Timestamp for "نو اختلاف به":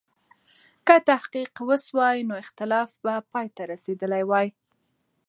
2.29-3.13